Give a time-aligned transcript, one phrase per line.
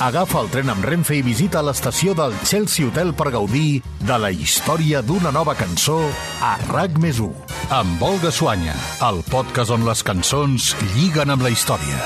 [0.00, 4.30] Agafa el tren amb Renfe i visita l'estació del Chelsea Hotel per gaudir de la
[4.32, 5.98] història d'una nova cançó
[6.40, 7.28] a RAC més 1.
[7.76, 8.72] Amb Olga Suanya,
[9.10, 12.00] el podcast on les cançons lliguen amb la història.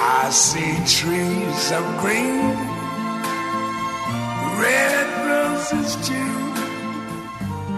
[0.00, 2.56] I see trees of green,
[4.64, 6.36] red roses too.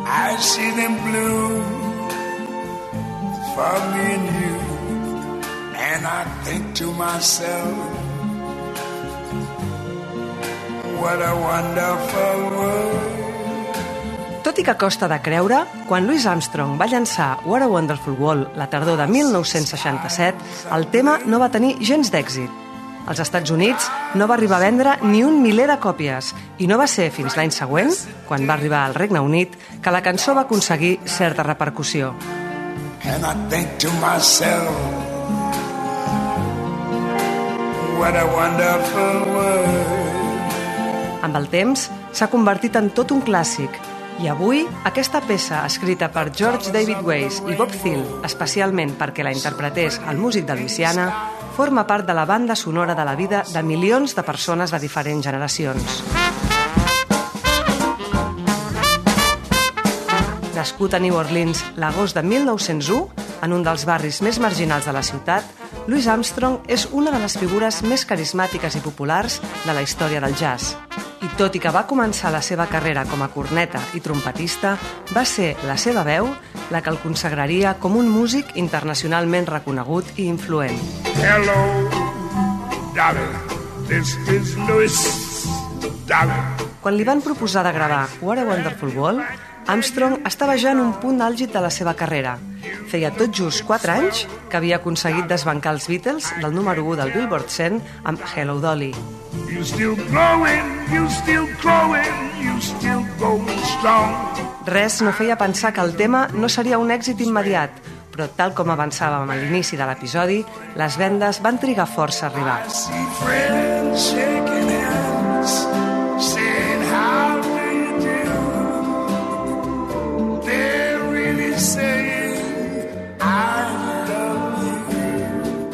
[0.07, 1.82] I see them bloom
[3.55, 4.57] for me and you.
[5.77, 7.77] And I think to myself,
[11.01, 13.13] what a wonderful world.
[14.43, 18.57] Tot i que costa de creure, quan Louis Armstrong va llançar What a Wonderful World
[18.59, 20.35] la tardor de 1967,
[20.75, 22.51] el tema no va tenir gens d'èxit.
[23.07, 26.79] Als Estats Units no va arribar a vendre ni un miler de còpies i no
[26.79, 27.95] va ser fins l'any següent,
[28.27, 32.15] quan va arribar al Regne Unit, que la cançó va aconseguir certa repercussió.
[33.05, 34.71] And I think to myself,
[37.99, 41.23] what a wonderful world.
[41.27, 43.75] Amb el temps, s'ha convertit en tot un clàssic
[44.23, 49.35] i avui, aquesta peça, escrita per George David Weiss i Bob Thiel, especialment perquè la
[49.35, 51.11] interpretés el músic de Louisiana,
[51.57, 55.27] forma part de la banda sonora de la vida de milions de persones de diferents
[55.27, 56.22] generacions.
[60.63, 63.09] Nascut a New Orleans l'agost de 1901,
[63.43, 65.43] en un dels barris més marginals de la ciutat,
[65.91, 70.39] Louis Armstrong és una de les figures més carismàtiques i populars de la història del
[70.39, 70.77] jazz.
[71.19, 74.77] I tot i que va començar la seva carrera com a corneta i trompetista,
[75.11, 76.31] va ser la seva veu
[76.71, 80.79] la que el consagraria com un músic internacionalment reconegut i influent.
[81.19, 81.59] Hello,
[82.95, 83.31] Dolly.
[83.91, 85.07] This is Louis.
[86.07, 86.43] Dolly.
[86.83, 90.93] Quan li van proposar de gravar What a Wonderful World, Armstrong estava ja en un
[91.01, 92.37] punt àlgid de la seva carrera.
[92.91, 97.13] Feia tot just 4 anys que havia aconseguit desbancar els Beatles del número 1 del
[97.15, 97.81] Billboard 100
[98.11, 98.93] amb Hello Dolly.
[104.67, 107.71] Res no feia pensar que el tema no seria un èxit immediat,
[108.13, 110.41] però tal com avançàvem a l'inici de l'episodi,
[110.77, 112.61] les vendes van trigar força a arribar.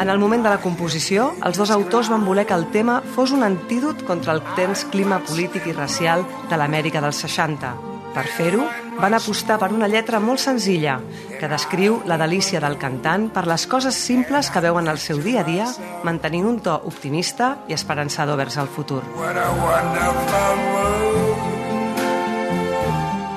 [0.08, 3.28] En el moment de la composició, els dos autors van voler que el tema fos
[3.36, 7.74] un antídot contra el tens clima polític i racial de l'Amèrica dels 60.
[8.14, 8.64] Per fer-ho,
[8.96, 10.96] van apostar per una lletra molt senzilla,
[11.36, 15.44] que descriu la delícia del cantant per les coses simples que veuen al seu dia
[15.44, 15.68] a dia,
[16.08, 19.04] mantenint un to optimista i esperançador vers el futur.
[19.20, 21.17] What a.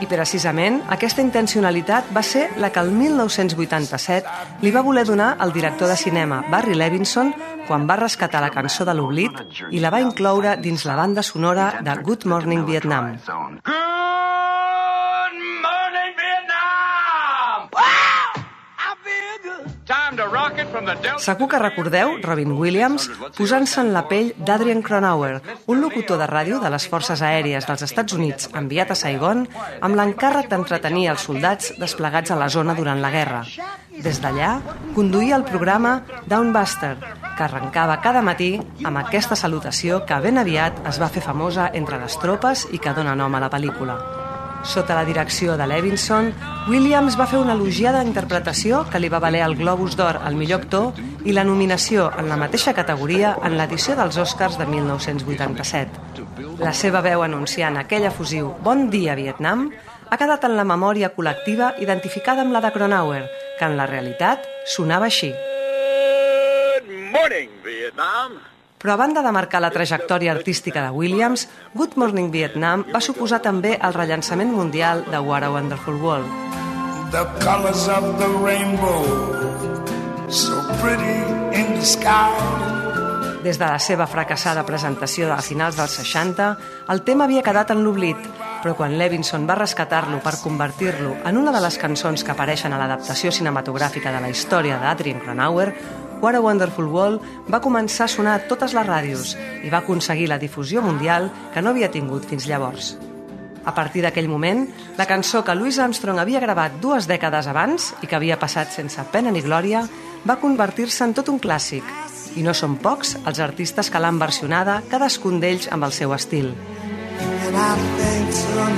[0.02, 5.54] I precisament aquesta intencionalitat va ser la que el 1987 li va voler donar al
[5.54, 7.34] director de cinema Barry Levinson
[7.68, 9.38] quan va rescatar la cançó de l'oblit
[9.70, 13.14] i la va incloure dins la banda sonora de Good Morning Vietnam.
[13.22, 14.21] Good
[21.22, 26.62] Segur que recordeu Robin Williams posant-se en la pell d'Adrian Cronauer, un locutor de ràdio
[26.64, 29.46] de les forces aèries dels Estats Units enviat a Saigon
[29.82, 33.44] amb l'encàrrec d'entretenir els soldats desplegats a la zona durant la guerra.
[34.02, 34.56] Des d'allà,
[34.96, 36.96] conduïa el programa Downbuster,
[37.38, 42.02] que arrencava cada matí amb aquesta salutació que ben aviat es va fer famosa entre
[42.02, 44.21] les tropes i que dona nom a la pel·lícula.
[44.64, 46.32] Sota la direcció de Levinson,
[46.70, 50.62] Williams va fer una elogiada interpretació que li va valer el Globus d'Or al millor
[50.62, 56.62] actor i la nominació en la mateixa categoria en l'edició dels Oscars de 1987.
[56.62, 59.72] La seva veu anunciant aquell efusiu Bon dia, Vietnam
[60.12, 63.24] ha quedat en la memòria col·lectiva identificada amb la de Cronauer,
[63.58, 65.34] que en la realitat sonava així.
[66.86, 68.42] Good morning, Vietnam.
[68.82, 71.48] Però a banda de marcar la trajectòria artística de Williams,
[71.78, 76.26] Good Morning Vietnam va suposar també el rellançament mundial de What a Wonderful World.
[77.14, 79.06] The colors of the rainbow,
[80.30, 81.22] so pretty
[81.54, 82.34] in the sky.
[83.44, 86.50] Des de la seva fracassada presentació a finals dels 60,
[86.90, 88.18] el tema havia quedat en l'oblit,
[88.62, 92.82] però quan Levinson va rescatar-lo per convertir-lo en una de les cançons que apareixen a
[92.82, 95.72] l'adaptació cinematogràfica de la història d'Adrian Cronauer,
[96.22, 99.32] What a Wonderful World va començar a sonar a totes les ràdios
[99.66, 102.92] i va aconseguir la difusió mundial que no havia tingut fins llavors.
[103.66, 108.08] A partir d'aquell moment, la cançó que Louis Armstrong havia gravat dues dècades abans i
[108.08, 109.82] que havia passat sense pena ni glòria
[110.22, 111.84] va convertir-se en tot un clàssic.
[112.38, 116.54] I no són pocs els artistes que l'han versionada, cadascun d'ells amb el seu estil.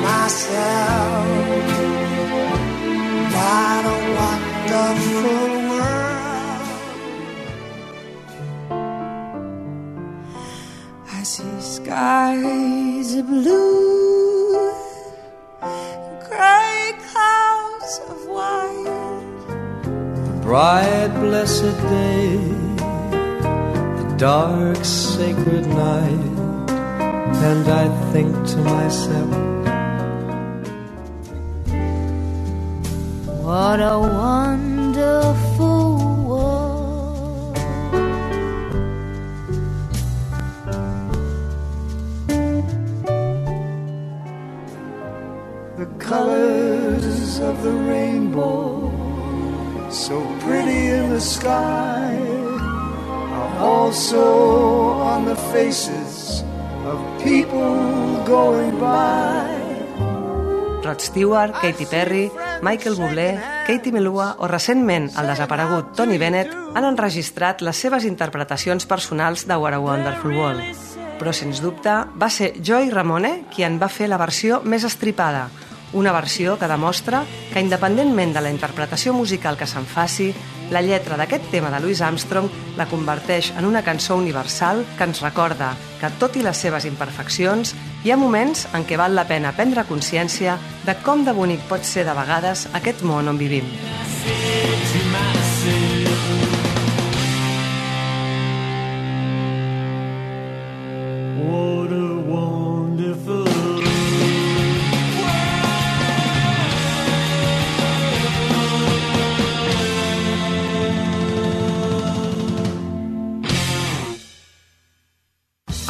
[0.04, 1.44] Myself,
[3.34, 5.63] What a
[11.24, 14.74] I see skies of blue,
[16.28, 19.40] gray clouds of white,
[19.86, 22.36] a bright, blessed day,
[24.00, 26.36] the dark, sacred night,
[27.50, 29.32] and I think to myself,
[33.46, 35.84] What a wonderful
[48.34, 48.92] rainbow,
[49.92, 52.18] so pretty in the sky,
[53.34, 54.24] are also
[55.02, 56.44] on the faces
[56.86, 59.62] of people going by.
[60.84, 62.32] Rod Stewart, Katy Perry,
[62.62, 68.86] Michael Bublé, Katie Melua o recentment el desaparegut Tony Bennett han enregistrat les seves interpretacions
[68.86, 70.82] personals de What a Wonderful World.
[71.22, 75.48] Però, sens dubte, va ser Joey Ramone qui en va fer la versió més estripada,
[75.94, 80.32] una versió que demostra que, independentment de la interpretació musical que se'n faci,
[80.74, 85.22] la lletra d'aquest tema de Louis Armstrong la converteix en una cançó universal que ens
[85.22, 89.54] recorda que, tot i les seves imperfeccions, hi ha moments en què val la pena
[89.56, 90.58] prendre consciència
[90.88, 93.70] de com de bonic pot ser de vegades aquest món on vivim.
[95.14, 95.33] What